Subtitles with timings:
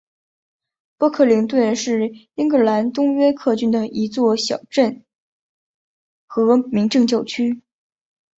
[0.97, 5.05] 波克灵顿是英格兰东约克郡的一座小镇
[6.25, 7.61] 和民政教区。